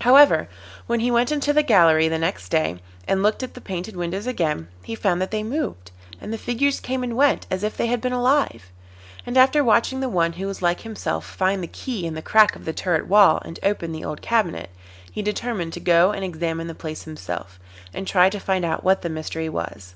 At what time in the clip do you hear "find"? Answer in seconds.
11.26-11.62, 18.40-18.64